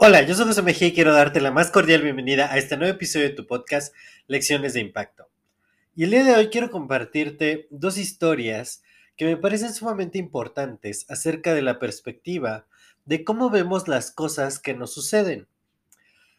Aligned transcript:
Hola, 0.00 0.22
yo 0.22 0.34
soy 0.34 0.46
José 0.46 0.62
Mejía 0.62 0.88
y 0.88 0.94
quiero 0.94 1.12
darte 1.12 1.40
la 1.40 1.50
más 1.50 1.70
cordial 1.70 2.02
bienvenida 2.02 2.52
a 2.52 2.56
este 2.56 2.76
nuevo 2.76 2.94
episodio 2.94 3.28
de 3.28 3.34
tu 3.34 3.46
podcast 3.46 3.94
Lecciones 4.26 4.72
de 4.72 4.80
Impacto. 4.80 5.28
Y 5.96 6.04
el 6.04 6.10
día 6.10 6.22
de 6.22 6.34
hoy 6.34 6.48
quiero 6.50 6.70
compartirte 6.70 7.66
dos 7.70 7.98
historias 7.98 8.82
que 9.16 9.24
me 9.24 9.36
parecen 9.36 9.74
sumamente 9.74 10.16
importantes 10.16 11.04
acerca 11.10 11.52
de 11.52 11.62
la 11.62 11.80
perspectiva 11.80 12.66
de 13.04 13.24
cómo 13.24 13.50
vemos 13.50 13.88
las 13.88 14.12
cosas 14.12 14.60
que 14.60 14.72
nos 14.72 14.94
suceden. 14.94 15.48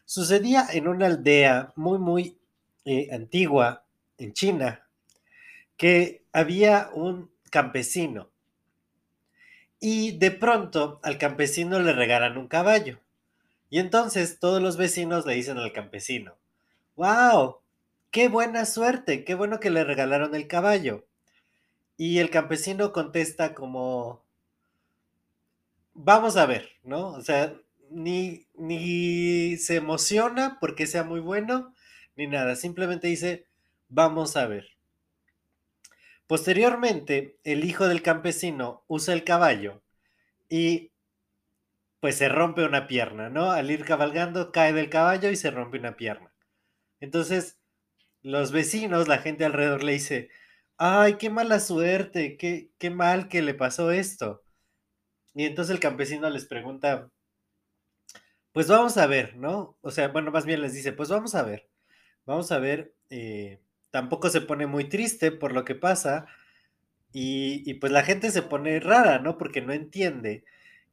Sucedía 0.06 0.66
en 0.72 0.88
una 0.88 1.06
aldea 1.06 1.72
muy, 1.76 1.98
muy 1.98 2.38
eh, 2.86 3.08
antigua 3.12 3.84
en 4.16 4.32
China 4.32 4.88
que 5.76 6.24
había 6.32 6.88
un 6.94 7.30
campesino 7.50 8.30
y 9.80 10.12
de 10.18 10.30
pronto 10.30 11.00
al 11.02 11.18
campesino 11.18 11.80
le 11.80 11.92
regalan 11.92 12.36
un 12.36 12.48
caballo. 12.48 13.00
Y 13.70 13.78
entonces 13.78 14.38
todos 14.38 14.62
los 14.62 14.76
vecinos 14.76 15.26
le 15.26 15.34
dicen 15.34 15.58
al 15.58 15.72
campesino, 15.72 16.36
¡Wow! 16.96 17.60
¡Qué 18.10 18.28
buena 18.28 18.66
suerte! 18.66 19.24
¡Qué 19.24 19.34
bueno 19.34 19.58
que 19.58 19.70
le 19.70 19.84
regalaron 19.84 20.34
el 20.34 20.46
caballo! 20.46 21.06
Y 21.96 22.18
el 22.18 22.30
campesino 22.30 22.92
contesta 22.92 23.54
como, 23.54 24.22
vamos 25.94 26.36
a 26.36 26.46
ver, 26.46 26.70
¿no? 26.82 27.08
O 27.08 27.22
sea, 27.22 27.54
ni, 27.90 28.46
ni 28.54 29.56
se 29.56 29.76
emociona 29.76 30.58
porque 30.60 30.86
sea 30.86 31.04
muy 31.04 31.20
bueno, 31.20 31.74
ni 32.16 32.26
nada, 32.26 32.56
simplemente 32.56 33.08
dice, 33.08 33.46
vamos 33.88 34.36
a 34.36 34.46
ver. 34.46 34.66
Posteriormente, 36.30 37.40
el 37.42 37.64
hijo 37.64 37.88
del 37.88 38.02
campesino 38.02 38.84
usa 38.86 39.14
el 39.14 39.24
caballo 39.24 39.82
y 40.48 40.92
pues 41.98 42.18
se 42.18 42.28
rompe 42.28 42.64
una 42.64 42.86
pierna, 42.86 43.28
¿no? 43.28 43.50
Al 43.50 43.68
ir 43.68 43.84
cabalgando 43.84 44.52
cae 44.52 44.72
del 44.72 44.90
caballo 44.90 45.28
y 45.30 45.34
se 45.34 45.50
rompe 45.50 45.80
una 45.80 45.96
pierna. 45.96 46.32
Entonces, 47.00 47.58
los 48.22 48.52
vecinos, 48.52 49.08
la 49.08 49.18
gente 49.18 49.44
alrededor 49.44 49.82
le 49.82 49.94
dice, 49.94 50.30
ay, 50.76 51.14
qué 51.14 51.30
mala 51.30 51.58
suerte, 51.58 52.36
qué, 52.36 52.70
qué 52.78 52.90
mal 52.90 53.26
que 53.26 53.42
le 53.42 53.54
pasó 53.54 53.90
esto. 53.90 54.44
Y 55.34 55.46
entonces 55.46 55.74
el 55.74 55.80
campesino 55.80 56.30
les 56.30 56.44
pregunta, 56.44 57.10
pues 58.52 58.68
vamos 58.68 58.96
a 58.98 59.08
ver, 59.08 59.36
¿no? 59.36 59.76
O 59.80 59.90
sea, 59.90 60.06
bueno, 60.06 60.30
más 60.30 60.46
bien 60.46 60.60
les 60.62 60.74
dice, 60.74 60.92
pues 60.92 61.08
vamos 61.08 61.34
a 61.34 61.42
ver, 61.42 61.68
vamos 62.24 62.52
a 62.52 62.60
ver, 62.60 62.94
eh, 63.10 63.58
tampoco 63.90 64.30
se 64.30 64.40
pone 64.40 64.66
muy 64.66 64.88
triste 64.88 65.32
por 65.32 65.52
lo 65.52 65.64
que 65.64 65.74
pasa 65.74 66.26
y, 67.12 67.74
pues 67.74 67.92
la 67.92 68.04
gente 68.04 68.30
se 68.30 68.42
pone 68.42 68.78
rara, 68.80 69.18
¿no? 69.18 69.36
Porque 69.38 69.60
no 69.60 69.72
entiende 69.72 70.44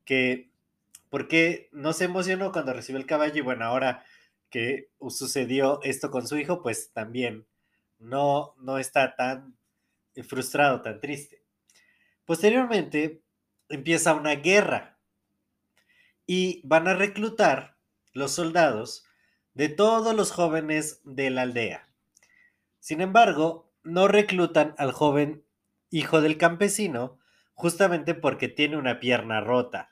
que 0.06 0.50
porque 1.10 1.70
no 1.72 1.94
se 1.94 2.06
emocionó 2.06 2.52
cuando 2.52 2.74
recibió 2.74 3.00
el 3.00 3.06
caballo 3.08 3.38
y 3.38 3.42
bueno, 3.42 3.66
ahora 3.66 4.04
que 4.50 4.90
sucedió 5.10 5.80
esto 5.84 6.12
con 6.12 6.28
su 6.28 6.38
hijo, 6.38 6.62
pues 6.62 6.92
también 6.92 7.46
no, 8.00 8.56
no 8.60 8.78
está 8.78 9.16
tan 9.16 9.56
frustrado, 10.28 10.82
tan 10.82 11.00
triste. 11.00 11.44
Posteriormente 12.26 13.22
empieza 13.70 14.14
una 14.14 14.36
guerra 14.36 14.98
y 16.26 16.62
van 16.66 16.88
a 16.88 16.94
reclutar 16.94 17.78
los 18.14 18.34
soldados 18.34 19.06
de 19.54 19.70
todos 19.70 20.16
los 20.16 20.32
jóvenes 20.32 21.02
de 21.04 21.30
la 21.30 21.44
aldea. 21.44 21.87
Sin 22.88 23.02
embargo, 23.02 23.70
no 23.84 24.08
reclutan 24.08 24.74
al 24.78 24.94
joven 24.94 25.44
hijo 25.90 26.22
del 26.22 26.38
campesino 26.38 27.20
justamente 27.54 28.16
porque 28.16 28.48
tiene 28.48 28.78
una 28.78 29.02
pierna 29.02 29.42
rota. 29.42 29.92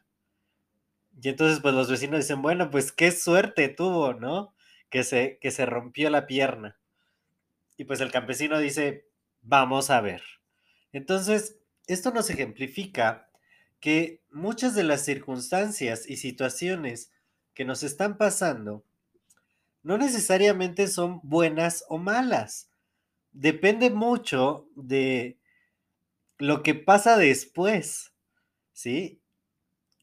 Y 1.21 1.27
entonces, 1.27 1.59
pues 1.59 1.73
los 1.75 1.91
vecinos 1.91 2.21
dicen, 2.21 2.41
bueno, 2.41 2.71
pues 2.71 2.93
qué 2.93 3.11
suerte 3.11 3.67
tuvo, 3.67 4.13
¿no? 4.13 4.55
Que 4.89 5.03
se, 5.03 5.39
que 5.41 5.51
se 5.51 5.65
rompió 5.65 6.09
la 6.09 6.25
pierna. 6.25 6.79
Y 7.75 7.83
pues 7.83 7.99
el 7.99 8.13
campesino 8.13 8.59
dice, 8.59 9.09
vamos 9.41 9.89
a 9.89 9.99
ver. 9.99 10.23
Entonces, 10.93 11.57
esto 11.87 12.11
nos 12.11 12.29
ejemplifica 12.29 13.29
que 13.81 14.23
muchas 14.31 14.73
de 14.73 14.83
las 14.83 15.01
circunstancias 15.01 16.09
y 16.09 16.15
situaciones 16.15 17.11
que 17.53 17.65
nos 17.65 17.83
están 17.83 18.17
pasando 18.17 18.85
no 19.83 19.97
necesariamente 19.97 20.87
son 20.87 21.19
buenas 21.23 21.83
o 21.89 21.97
malas. 21.97 22.69
Depende 23.37 23.89
mucho 23.89 24.69
de 24.77 25.41
lo 26.37 26.63
que 26.63 26.73
pasa 26.73 27.17
después, 27.17 28.13
¿sí? 28.71 29.21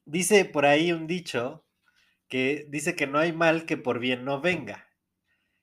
Dice 0.04 0.44
por 0.44 0.66
ahí 0.66 0.92
un 0.92 1.06
dicho 1.06 1.64
que 2.28 2.66
dice 2.68 2.94
que 2.94 3.06
no 3.06 3.18
hay 3.18 3.32
mal 3.32 3.64
que 3.64 3.78
por 3.78 4.00
bien 4.00 4.26
no 4.26 4.42
venga. 4.42 4.86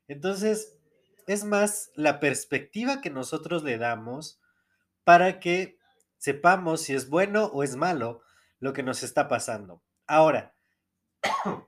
Entonces, 0.08 0.80
es 1.28 1.44
más 1.44 1.92
la 1.94 2.20
perspectiva 2.20 3.02
que 3.02 3.12
nosotros 3.12 3.62
le 3.62 3.78
damos 3.78 4.42
para 5.04 5.40
que 5.40 5.78
sepamos 6.18 6.82
si 6.82 6.96
es 6.96 7.08
bueno 7.08 7.46
o 7.54 7.62
es 7.62 7.76
malo 7.76 8.24
lo 8.60 8.74
que 8.74 8.82
nos 8.82 9.04
está 9.04 9.28
pasando. 9.28 9.84
Ahora, 10.08 10.56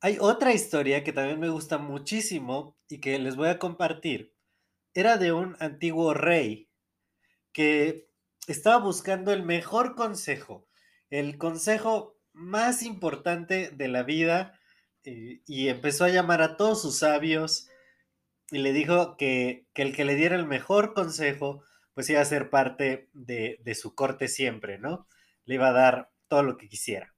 hay 0.00 0.16
otra 0.20 0.52
historia 0.52 1.02
que 1.02 1.12
también 1.12 1.40
me 1.40 1.48
gusta 1.48 1.76
muchísimo 1.78 2.78
y 2.88 3.00
que 3.00 3.18
les 3.18 3.34
voy 3.34 3.48
a 3.48 3.58
compartir. 3.58 4.33
Era 4.94 5.16
de 5.16 5.32
un 5.32 5.56
antiguo 5.60 6.14
rey 6.14 6.70
que 7.52 8.08
estaba 8.46 8.78
buscando 8.78 9.32
el 9.32 9.42
mejor 9.42 9.94
consejo 9.94 10.66
el 11.18 11.38
consejo 11.38 12.18
más 12.32 12.82
importante 12.82 13.70
de 13.70 13.86
la 13.86 14.02
vida 14.02 14.58
eh, 15.04 15.42
y 15.46 15.68
empezó 15.68 16.04
a 16.04 16.08
llamar 16.08 16.42
a 16.42 16.56
todos 16.56 16.82
sus 16.82 16.98
sabios 16.98 17.68
y 18.50 18.58
le 18.58 18.72
dijo 18.72 19.16
que, 19.16 19.68
el 19.76 19.94
que 19.94 20.04
le 20.04 20.16
diera 20.16 20.34
el 20.34 20.46
mejor 20.46 20.92
consejo 20.92 21.62
pues 21.94 22.10
iba 22.10 22.20
a 22.20 22.24
ser 22.24 22.50
parte 22.50 23.08
de, 23.12 23.60
su 23.80 23.94
corte 23.94 24.26
siempre, 24.26 24.78
¿no? 24.78 25.06
Le 25.44 25.54
iba 25.54 25.68
a 25.68 25.72
dar 25.72 26.10
todo 26.26 26.42
lo 26.42 26.56
que 26.56 26.68
quisiera. 26.68 27.14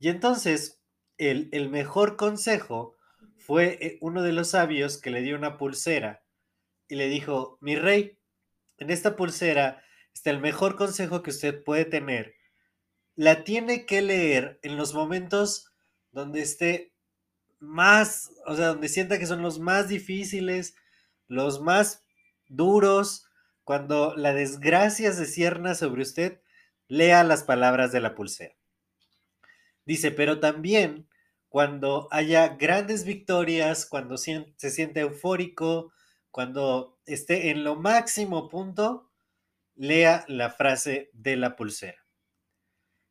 Y 0.00 0.08
entonces 0.08 0.82
el, 1.16 1.48
el 1.52 1.68
mejor 1.68 2.16
consejo 2.16 2.96
fue 3.38 3.78
eh, 3.80 3.98
uno 4.00 4.24
de 4.24 4.32
los 4.32 4.50
sabios 4.50 5.00
que 5.00 5.10
le 5.10 5.22
dio 5.22 5.36
una 5.36 5.56
pulsera 5.56 6.24
y 6.88 6.96
le 6.96 7.08
dijo, 7.08 7.58
mi 7.60 7.76
rey, 7.76 8.18
en 8.78 8.90
esta 8.90 9.16
pulsera 9.16 9.82
está 10.12 10.30
el 10.30 10.40
mejor 10.40 10.76
consejo 10.76 11.22
que 11.22 11.30
usted 11.30 11.62
puede 11.64 11.84
tener 11.84 12.36
la 13.16 13.44
tiene 13.44 13.86
que 13.86 14.02
leer 14.02 14.60
en 14.62 14.76
los 14.76 14.94
momentos 14.94 15.72
donde 16.12 16.42
esté 16.42 16.92
más, 17.58 18.30
o 18.44 18.54
sea, 18.54 18.68
donde 18.68 18.88
sienta 18.88 19.18
que 19.18 19.26
son 19.26 19.42
los 19.42 19.58
más 19.58 19.88
difíciles, 19.88 20.76
los 21.26 21.60
más 21.62 22.04
duros, 22.48 23.26
cuando 23.64 24.14
la 24.14 24.34
desgracia 24.34 25.12
se 25.12 25.24
cierna 25.24 25.74
sobre 25.74 26.02
usted, 26.02 26.40
lea 26.88 27.24
las 27.24 27.42
palabras 27.42 27.90
de 27.90 28.00
la 28.00 28.14
pulsera. 28.14 28.54
Dice, 29.86 30.10
pero 30.10 30.38
también 30.38 31.08
cuando 31.48 32.08
haya 32.10 32.48
grandes 32.48 33.04
victorias, 33.04 33.86
cuando 33.86 34.18
se 34.18 34.44
siente 34.56 35.00
eufórico, 35.00 35.90
cuando 36.36 37.00
esté 37.06 37.48
en 37.48 37.64
lo 37.64 37.76
máximo 37.76 38.50
punto, 38.50 39.10
lea 39.74 40.22
la 40.28 40.50
frase 40.50 41.08
de 41.14 41.34
la 41.34 41.56
pulsera. 41.56 42.04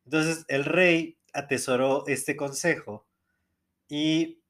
Entonces 0.04 0.44
el 0.46 0.64
rey 0.64 1.18
atesoró 1.32 2.06
este 2.06 2.36
consejo 2.36 3.08
y 3.88 4.44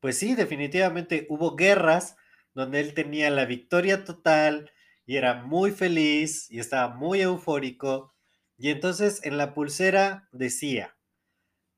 pues 0.00 0.18
sí, 0.18 0.34
definitivamente 0.34 1.26
hubo 1.30 1.56
guerras 1.56 2.14
donde 2.52 2.80
él 2.80 2.92
tenía 2.92 3.30
la 3.30 3.46
victoria 3.46 4.04
total 4.04 4.70
y 5.06 5.16
era 5.16 5.42
muy 5.42 5.70
feliz 5.70 6.50
y 6.50 6.58
estaba 6.58 6.94
muy 6.94 7.22
eufórico. 7.22 8.14
Y 8.58 8.68
entonces 8.68 9.24
en 9.24 9.38
la 9.38 9.54
pulsera 9.54 10.28
decía, 10.30 10.94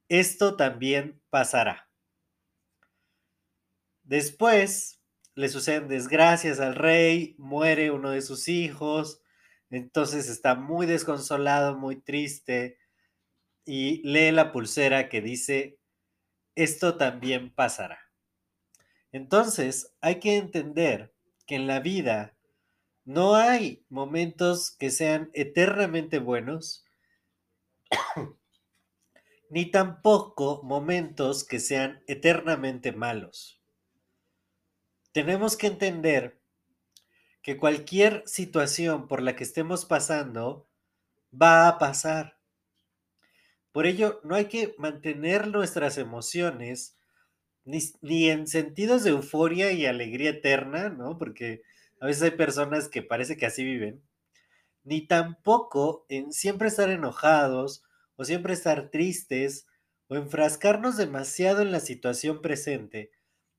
esto 0.08 0.56
también 0.56 1.22
pasará. 1.30 1.88
Después 4.02 5.01
le 5.34 5.49
suceden 5.49 5.88
desgracias 5.88 6.61
al 6.61 6.75
rey, 6.75 7.34
muere 7.38 7.90
uno 7.90 8.11
de 8.11 8.23
sus 8.23 8.49
hijos, 8.49 9.20
Entonces 9.70 10.29
está 10.29 10.55
muy 10.55 10.84
desconsolado, 10.87 11.79
muy 11.79 11.96
triste 11.96 12.79
y 13.64 14.06
lee 14.06 14.31
la 14.32 14.52
pulsera 14.52 15.08
que 15.08 15.23
dice, 15.23 15.79
esto 16.55 16.99
también 16.99 17.55
pasará. 17.55 17.99
Entonces 19.12 19.94
hay 20.02 20.20
que 20.20 20.37
entender 20.37 21.14
que 21.46 21.55
en 21.55 21.67
la 21.67 21.81
vida 21.81 22.37
no 23.05 23.34
hay 23.34 23.84
momentos 23.88 24.70
que 24.70 24.90
sean 24.90 25.31
eternamente 25.32 26.19
buenos, 26.19 26.84
ni 29.50 29.70
tampoco 29.70 30.62
momentos 30.62 31.44
que 31.44 31.61
sean 31.61 32.02
eternamente 32.06 32.93
malos. 32.93 33.61
Tenemos 35.12 35.56
que 35.58 35.66
entender 35.66 36.40
que 37.42 37.58
cualquier 37.58 38.22
situación 38.26 39.08
por 39.08 39.20
la 39.20 39.36
que 39.36 39.44
estemos 39.44 39.84
pasando 39.84 40.68
va 41.30 41.68
a 41.68 41.78
pasar. 41.78 42.38
Por 43.72 43.86
ello, 43.86 44.20
no 44.24 44.34
hay 44.34 44.46
que 44.46 44.74
mantener 44.78 45.48
nuestras 45.48 45.98
emociones 45.98 46.96
ni, 47.64 48.30
en 48.30 48.46
sentidos 48.46 49.04
de 49.04 49.10
euforia 49.10 49.72
y 49.72 49.86
alegría 49.86 50.30
eterna, 50.30 50.88
¿no? 50.88 51.18
Porque 51.18 51.62
a 52.00 52.06
veces 52.06 52.22
hay 52.22 52.30
personas 52.32 52.88
que 52.88 53.02
parece 53.02 53.36
que 53.36 53.46
así 53.46 53.64
viven, 53.64 54.02
ni 54.84 55.06
tampoco 55.06 56.06
en 56.08 56.32
siempre 56.32 56.68
estar 56.68 56.90
enojados 56.90 57.84
o 58.16 58.24
siempre 58.24 58.52
estar 58.52 58.90
tristes 58.90 59.66
o 60.08 60.16
enfrascarnos 60.16 60.96
demasiado 60.96 61.62
en 61.62 61.70
la 61.70 61.80
situación 61.80 62.42
presente 62.42 63.10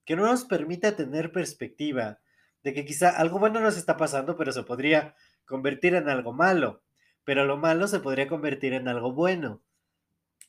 que 0.06 0.16
no 0.16 0.24
nos 0.24 0.46
permita 0.46 0.96
tener 0.96 1.32
perspectiva 1.32 2.20
de 2.64 2.74
que 2.74 2.86
quizá 2.86 3.10
algo 3.10 3.40
bueno 3.40 3.60
nos 3.60 3.78
está 3.78 3.98
pasando, 3.98 4.38
pero 4.38 4.52
se 4.52 4.64
podría 4.64 5.16
convertir 5.46 5.96
en 5.96 6.10
algo 6.10 6.34
malo, 6.34 6.84
pero 7.24 7.46
lo 7.46 7.58
malo 7.58 7.88
se 7.88 8.00
podría 8.00 8.28
convertir 8.28 8.74
en 8.74 8.88
algo 8.88 9.14
bueno. 9.14 9.62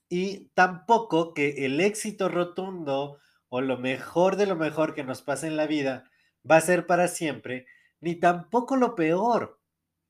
Y 0.09 0.51
tampoco 0.55 1.35
que 1.35 1.67
el 1.67 1.81
éxito 1.81 2.29
rotundo 2.29 3.19
o 3.49 3.61
lo 3.61 3.79
mejor 3.79 4.37
de 4.37 4.47
lo 4.47 4.57
mejor 4.57 4.95
que 4.95 5.05
nos 5.05 5.23
pasa 5.23 5.47
en 5.47 5.57
la 5.57 5.67
vida 5.67 6.11
va 6.49 6.57
a 6.57 6.61
ser 6.61 6.87
para 6.87 7.09
siempre, 7.09 7.67
ni 8.01 8.17
tampoco 8.17 8.77
lo 8.77 8.95
peor. 8.95 9.61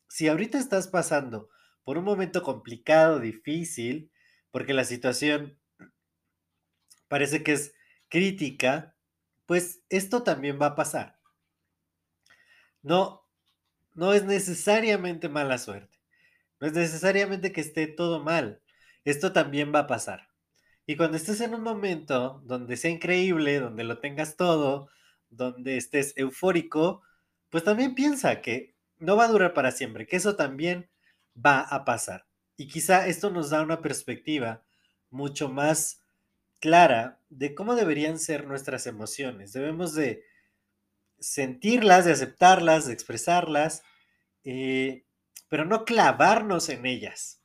Si 0.08 0.28
ahorita 0.28 0.58
estás 0.58 0.88
pasando 0.88 1.48
por 1.84 1.98
un 1.98 2.04
momento 2.04 2.42
complicado, 2.42 3.20
difícil, 3.20 4.10
porque 4.50 4.74
la 4.74 4.84
situación 4.84 5.58
parece 7.08 7.42
que 7.42 7.52
es 7.52 7.74
crítica, 8.08 8.93
pues 9.46 9.82
esto 9.88 10.22
también 10.22 10.58
va 10.60 10.66
a 10.66 10.74
pasar. 10.74 11.18
No, 12.82 13.24
no 13.94 14.12
es 14.12 14.24
necesariamente 14.24 15.28
mala 15.28 15.58
suerte. 15.58 15.98
No 16.60 16.66
es 16.66 16.72
necesariamente 16.74 17.52
que 17.52 17.60
esté 17.60 17.86
todo 17.86 18.22
mal. 18.22 18.62
Esto 19.04 19.32
también 19.32 19.74
va 19.74 19.80
a 19.80 19.86
pasar. 19.86 20.28
Y 20.86 20.96
cuando 20.96 21.16
estés 21.16 21.40
en 21.40 21.54
un 21.54 21.62
momento 21.62 22.42
donde 22.44 22.76
sea 22.76 22.90
increíble, 22.90 23.60
donde 23.60 23.84
lo 23.84 23.98
tengas 23.98 24.36
todo, 24.36 24.88
donde 25.30 25.76
estés 25.76 26.12
eufórico, 26.16 27.02
pues 27.50 27.64
también 27.64 27.94
piensa 27.94 28.42
que 28.42 28.74
no 28.98 29.16
va 29.16 29.24
a 29.24 29.28
durar 29.28 29.54
para 29.54 29.70
siempre, 29.70 30.06
que 30.06 30.16
eso 30.16 30.36
también 30.36 30.90
va 31.34 31.60
a 31.60 31.84
pasar. 31.84 32.26
Y 32.56 32.68
quizá 32.68 33.06
esto 33.06 33.30
nos 33.30 33.50
da 33.50 33.62
una 33.62 33.80
perspectiva 33.80 34.62
mucho 35.10 35.48
más 35.48 36.03
clara 36.64 37.18
de 37.28 37.54
cómo 37.54 37.74
deberían 37.74 38.18
ser 38.18 38.46
nuestras 38.46 38.86
emociones. 38.86 39.52
Debemos 39.52 39.94
de 39.94 40.24
sentirlas, 41.20 42.06
de 42.06 42.12
aceptarlas, 42.12 42.86
de 42.86 42.94
expresarlas, 42.94 43.82
eh, 44.44 45.04
pero 45.50 45.66
no 45.66 45.84
clavarnos 45.84 46.70
en 46.70 46.86
ellas, 46.86 47.42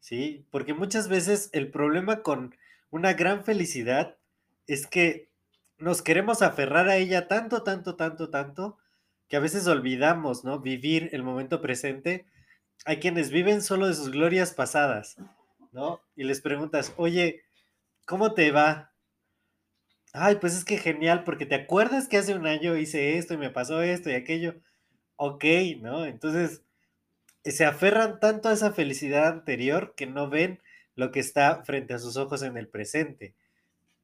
¿sí? 0.00 0.44
Porque 0.50 0.74
muchas 0.74 1.08
veces 1.08 1.48
el 1.54 1.70
problema 1.70 2.22
con 2.22 2.54
una 2.90 3.14
gran 3.14 3.42
felicidad 3.42 4.18
es 4.66 4.86
que 4.86 5.30
nos 5.78 6.02
queremos 6.02 6.42
aferrar 6.42 6.90
a 6.90 6.98
ella 6.98 7.28
tanto, 7.28 7.62
tanto, 7.62 7.96
tanto, 7.96 8.28
tanto, 8.28 8.76
que 9.28 9.36
a 9.36 9.40
veces 9.40 9.66
olvidamos, 9.66 10.44
¿no? 10.44 10.60
Vivir 10.60 11.08
el 11.12 11.22
momento 11.22 11.62
presente. 11.62 12.26
Hay 12.84 12.98
quienes 12.98 13.30
viven 13.30 13.62
solo 13.62 13.86
de 13.86 13.94
sus 13.94 14.10
glorias 14.10 14.52
pasadas, 14.52 15.16
¿no? 15.72 16.02
Y 16.14 16.24
les 16.24 16.42
preguntas, 16.42 16.92
oye, 16.98 17.44
¿cómo 18.06 18.34
te 18.34 18.50
va? 18.50 18.92
Ay, 20.12 20.36
pues 20.36 20.54
es 20.54 20.64
que 20.64 20.76
genial, 20.76 21.24
porque 21.24 21.46
te 21.46 21.54
acuerdas 21.54 22.08
que 22.08 22.18
hace 22.18 22.34
un 22.34 22.46
año 22.46 22.76
hice 22.76 23.16
esto 23.16 23.34
y 23.34 23.38
me 23.38 23.50
pasó 23.50 23.82
esto 23.82 24.10
y 24.10 24.14
aquello. 24.14 24.56
Ok, 25.16 25.44
¿no? 25.80 26.04
Entonces, 26.04 26.62
se 27.44 27.64
aferran 27.64 28.20
tanto 28.20 28.48
a 28.48 28.52
esa 28.52 28.72
felicidad 28.72 29.28
anterior 29.28 29.94
que 29.96 30.06
no 30.06 30.28
ven 30.28 30.60
lo 30.94 31.10
que 31.10 31.20
está 31.20 31.64
frente 31.64 31.94
a 31.94 31.98
sus 31.98 32.16
ojos 32.16 32.42
en 32.42 32.56
el 32.56 32.68
presente. 32.68 33.34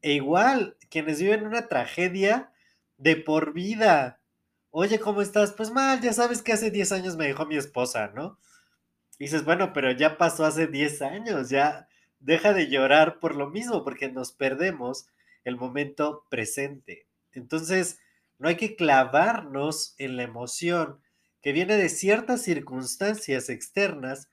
E 0.03 0.12
igual, 0.12 0.77
quienes 0.91 1.21
viven 1.21 1.47
una 1.47 1.69
tragedia 1.69 2.53
de 2.97 3.17
por 3.17 3.53
vida. 3.53 4.21
Oye, 4.71 4.99
¿cómo 4.99 5.23
estás? 5.23 5.53
Pues 5.53 5.71
mal, 5.71 6.00
ya 6.00 6.12
sabes 6.12 6.43
que 6.43 6.53
hace 6.53 6.71
10 6.71 6.93
años 6.93 7.17
me 7.17 7.27
dejó 7.27 7.47
mi 7.47 7.56
esposa, 7.56 8.12
¿no? 8.15 8.39
Dices, 9.19 9.45
bueno, 9.45 9.73
pero 9.73 9.91
ya 9.93 10.17
pasó 10.19 10.45
hace 10.45 10.67
10 10.67 11.03
años, 11.03 11.50
ya 11.50 11.89
deja 12.20 12.53
de 12.53 12.69
llorar 12.69 13.19
por 13.20 13.37
lo 13.37 13.49
mismo, 13.49 13.85
porque 13.85 14.11
nos 14.11 14.32
perdemos 14.32 15.06
el 15.44 15.56
momento 15.56 16.26
presente. 16.29 17.06
Entonces, 17.32 18.00
no 18.38 18.49
hay 18.49 18.56
que 18.56 18.76
clavarnos 18.76 19.94
en 19.99 20.17
la 20.17 20.23
emoción 20.23 21.00
que 21.43 21.53
viene 21.53 21.76
de 21.76 21.88
ciertas 21.88 22.43
circunstancias 22.43 23.49
externas, 23.49 24.29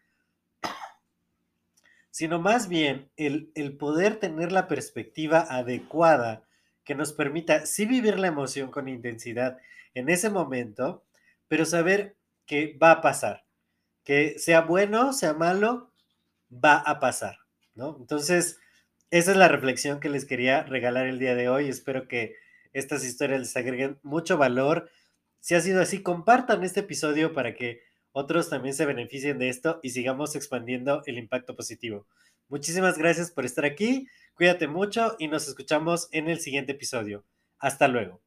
sino 2.11 2.39
más 2.39 2.67
bien 2.67 3.09
el, 3.17 3.51
el 3.55 3.77
poder 3.77 4.17
tener 4.17 4.51
la 4.51 4.67
perspectiva 4.67 5.39
adecuada 5.49 6.43
que 6.83 6.95
nos 6.95 7.13
permita 7.13 7.65
sí 7.65 7.85
vivir 7.85 8.19
la 8.19 8.27
emoción 8.27 8.71
con 8.71 8.87
intensidad 8.87 9.57
en 9.93 10.09
ese 10.09 10.29
momento, 10.29 11.03
pero 11.47 11.65
saber 11.65 12.15
que 12.45 12.77
va 12.81 12.91
a 12.91 13.01
pasar, 13.01 13.45
que 14.03 14.37
sea 14.37 14.61
bueno, 14.61 15.13
sea 15.13 15.33
malo, 15.33 15.91
va 16.51 16.77
a 16.77 16.99
pasar, 16.99 17.39
¿no? 17.75 17.97
Entonces, 17.99 18.59
esa 19.11 19.31
es 19.31 19.37
la 19.37 19.47
reflexión 19.47 19.99
que 19.99 20.09
les 20.09 20.25
quería 20.25 20.63
regalar 20.63 21.05
el 21.05 21.19
día 21.19 21.35
de 21.35 21.49
hoy. 21.49 21.69
Espero 21.69 22.07
que 22.07 22.35
estas 22.73 23.05
historias 23.05 23.39
les 23.39 23.55
agreguen 23.55 23.99
mucho 24.03 24.37
valor. 24.37 24.89
Si 25.39 25.55
ha 25.55 25.61
sido 25.61 25.81
así, 25.81 26.01
compartan 26.01 26.63
este 26.63 26.81
episodio 26.81 27.33
para 27.33 27.55
que 27.55 27.81
otros 28.11 28.49
también 28.49 28.73
se 28.73 28.85
beneficien 28.85 29.37
de 29.39 29.49
esto 29.49 29.79
y 29.83 29.91
sigamos 29.91 30.35
expandiendo 30.35 31.03
el 31.05 31.17
impacto 31.17 31.55
positivo. 31.55 32.07
Muchísimas 32.47 32.97
gracias 32.97 33.31
por 33.31 33.45
estar 33.45 33.65
aquí, 33.65 34.07
cuídate 34.35 34.67
mucho 34.67 35.15
y 35.19 35.27
nos 35.27 35.47
escuchamos 35.47 36.09
en 36.11 36.29
el 36.29 36.39
siguiente 36.39 36.73
episodio. 36.73 37.25
Hasta 37.59 37.87
luego. 37.87 38.24